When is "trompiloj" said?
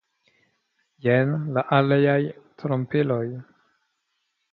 2.63-3.23